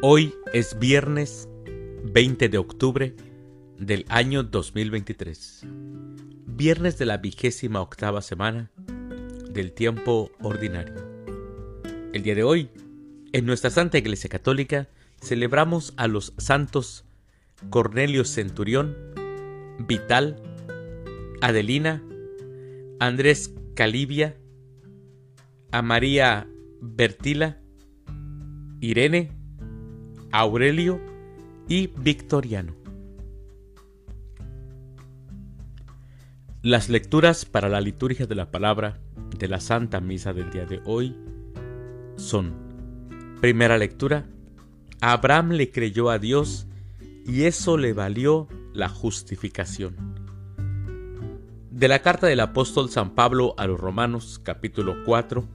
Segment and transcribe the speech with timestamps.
[0.00, 1.48] Hoy es viernes
[2.04, 3.16] 20 de octubre
[3.80, 5.66] del año 2023.
[6.46, 8.70] Viernes de la vigésima octava semana
[9.50, 10.94] del tiempo ordinario.
[12.12, 12.70] El día de hoy,
[13.32, 14.88] en nuestra Santa Iglesia Católica,
[15.20, 17.04] celebramos a los santos
[17.68, 18.96] Cornelio Centurión,
[19.80, 20.40] Vital,
[21.40, 22.04] Adelina,
[23.00, 24.36] Andrés Calibia,
[25.72, 26.46] a María
[26.80, 27.58] Bertila,
[28.80, 29.37] Irene,
[30.30, 31.00] Aurelio
[31.68, 32.74] y Victoriano.
[36.62, 38.98] Las lecturas para la liturgia de la palabra
[39.38, 41.16] de la Santa Misa del día de hoy
[42.16, 42.52] son,
[43.40, 44.26] primera lectura,
[45.00, 46.66] Abraham le creyó a Dios
[47.24, 49.96] y eso le valió la justificación.
[51.70, 55.48] De la carta del apóstol San Pablo a los Romanos capítulo 4,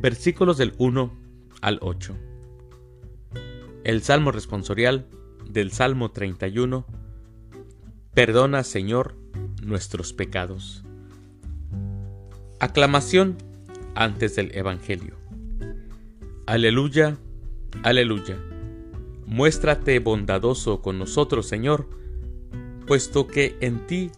[0.00, 1.12] versículos del 1
[1.60, 2.31] al 8.
[3.84, 5.06] El Salmo responsorial
[5.50, 6.86] del Salmo 31.
[8.14, 9.16] Perdona, Señor,
[9.60, 10.84] nuestros pecados.
[12.60, 13.38] Aclamación
[13.96, 15.16] antes del Evangelio.
[16.46, 17.18] Aleluya,
[17.82, 18.38] aleluya.
[19.26, 21.88] Muéstrate bondadoso con nosotros, Señor,
[22.86, 24.12] puesto que en ti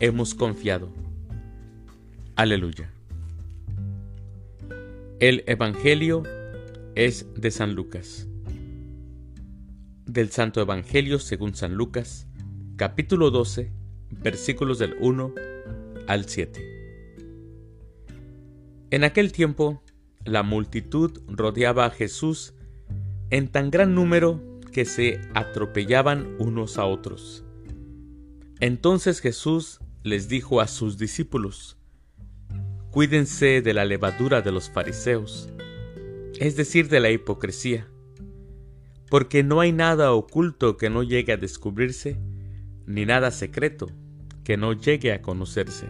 [0.00, 0.88] hemos confiado.
[2.34, 2.90] Aleluya.
[5.20, 6.24] El Evangelio
[6.96, 8.27] es de San Lucas
[10.08, 12.26] del Santo Evangelio según San Lucas,
[12.76, 13.70] capítulo 12,
[14.10, 15.34] versículos del 1
[16.06, 16.64] al 7.
[18.90, 19.82] En aquel tiempo,
[20.24, 22.54] la multitud rodeaba a Jesús
[23.28, 24.42] en tan gran número
[24.72, 27.44] que se atropellaban unos a otros.
[28.60, 31.76] Entonces Jesús les dijo a sus discípulos,
[32.90, 35.50] Cuídense de la levadura de los fariseos,
[36.40, 37.86] es decir, de la hipocresía
[39.08, 42.18] porque no hay nada oculto que no llegue a descubrirse,
[42.86, 43.88] ni nada secreto
[44.44, 45.86] que no llegue a conocerse.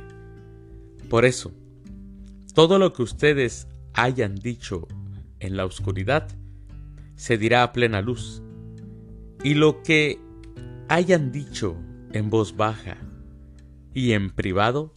[1.08, 1.52] Por eso,
[2.54, 4.86] todo lo que ustedes hayan dicho
[5.40, 6.28] en la oscuridad,
[7.16, 8.42] se dirá a plena luz,
[9.42, 10.18] y lo que
[10.88, 11.76] hayan dicho
[12.12, 12.98] en voz baja
[13.94, 14.92] y en privado,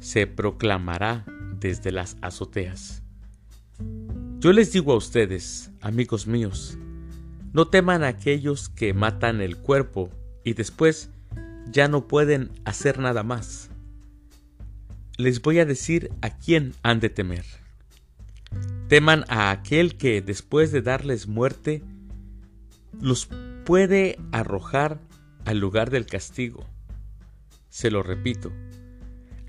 [0.00, 1.24] se proclamará
[1.60, 3.02] desde las azoteas.
[4.38, 6.78] Yo les digo a ustedes, amigos míos,
[7.52, 10.10] no teman a aquellos que matan el cuerpo
[10.44, 11.10] y después
[11.70, 13.70] ya no pueden hacer nada más.
[15.16, 17.44] Les voy a decir a quién han de temer.
[18.88, 21.82] Teman a aquel que después de darles muerte
[23.00, 23.28] los
[23.64, 25.00] puede arrojar
[25.44, 26.66] al lugar del castigo.
[27.68, 28.52] Se lo repito,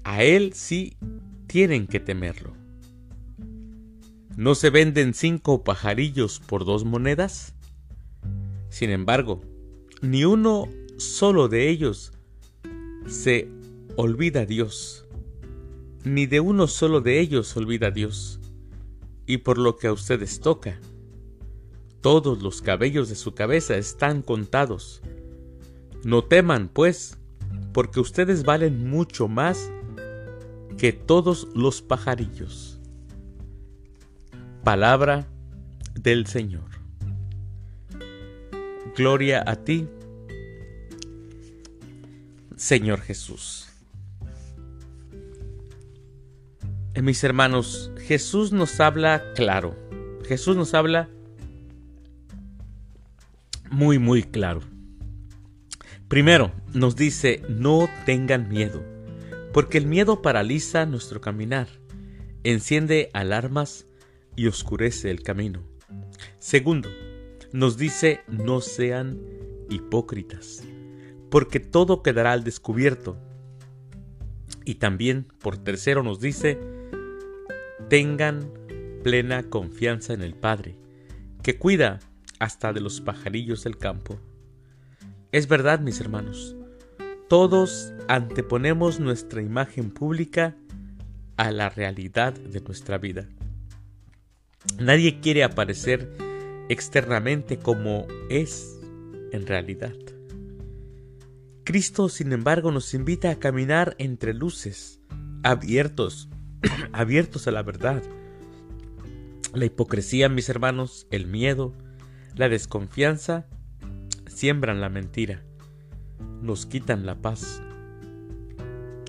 [0.03, 0.97] a él sí
[1.47, 2.53] tienen que temerlo.
[4.37, 7.53] ¿No se venden cinco pajarillos por dos monedas?
[8.71, 9.41] Sin embargo,
[10.01, 12.13] ni uno solo de ellos
[13.05, 13.49] se
[13.97, 15.05] olvida Dios,
[16.05, 18.39] ni de uno solo de ellos olvida Dios.
[19.27, 20.79] Y por lo que a ustedes toca,
[21.99, 25.01] todos los cabellos de su cabeza están contados.
[26.05, 27.17] No teman, pues,
[27.73, 29.69] porque ustedes valen mucho más
[30.77, 32.79] que todos los pajarillos.
[34.63, 35.27] Palabra
[35.93, 36.80] del Señor.
[38.95, 39.87] Gloria a ti,
[42.57, 43.69] Señor Jesús.
[46.93, 49.75] Eh, mis hermanos, Jesús nos habla claro.
[50.27, 51.09] Jesús nos habla
[53.69, 54.61] muy, muy claro.
[56.09, 58.83] Primero, nos dice, no tengan miedo,
[59.53, 61.69] porque el miedo paraliza nuestro caminar,
[62.43, 63.85] enciende alarmas
[64.35, 65.63] y oscurece el camino.
[66.37, 66.89] Segundo,
[67.53, 69.19] nos dice no sean
[69.69, 70.63] hipócritas,
[71.29, 73.17] porque todo quedará al descubierto.
[74.65, 76.59] Y también, por tercero, nos dice,
[77.89, 78.51] tengan
[79.03, 80.75] plena confianza en el Padre,
[81.41, 81.99] que cuida
[82.39, 84.19] hasta de los pajarillos del campo.
[85.31, 86.55] Es verdad, mis hermanos,
[87.27, 90.55] todos anteponemos nuestra imagen pública
[91.37, 93.27] a la realidad de nuestra vida.
[94.79, 96.30] Nadie quiere aparecer
[96.69, 98.79] externamente como es
[99.31, 99.95] en realidad.
[101.63, 104.99] Cristo, sin embargo, nos invita a caminar entre luces,
[105.43, 106.29] abiertos,
[106.91, 108.01] abiertos a la verdad.
[109.53, 111.73] La hipocresía, mis hermanos, el miedo,
[112.35, 113.47] la desconfianza,
[114.27, 115.43] siembran la mentira,
[116.41, 117.61] nos quitan la paz,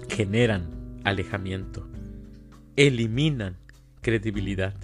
[0.08, 1.88] generan alejamiento,
[2.76, 3.56] eliminan
[4.02, 4.74] credibilidad.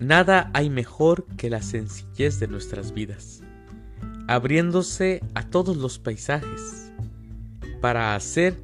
[0.00, 3.42] Nada hay mejor que la sencillez de nuestras vidas,
[4.28, 6.90] abriéndose a todos los paisajes,
[7.82, 8.58] para hacer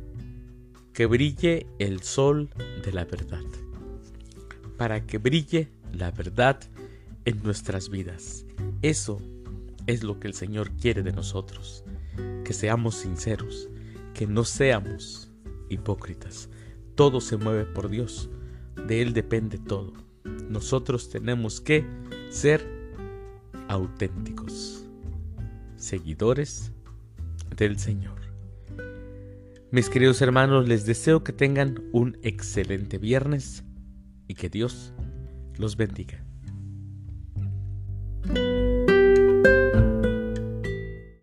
[0.94, 2.48] que brille el sol
[2.82, 3.44] de la verdad,
[4.78, 6.58] para que brille la verdad
[7.26, 8.46] en nuestras vidas.
[8.80, 9.20] Eso
[9.86, 11.84] es lo que el Señor quiere de nosotros,
[12.46, 13.68] que seamos sinceros,
[14.14, 15.30] que no seamos
[15.68, 16.48] hipócritas.
[16.94, 18.30] Todo se mueve por Dios,
[18.86, 20.05] de Él depende todo.
[20.49, 21.84] Nosotros tenemos que
[22.31, 22.67] ser
[23.69, 24.84] auténticos,
[25.76, 26.73] seguidores
[27.56, 28.20] del Señor.
[29.70, 33.64] Mis queridos hermanos, les deseo que tengan un excelente viernes
[34.28, 34.93] y que Dios
[35.58, 36.25] los bendiga.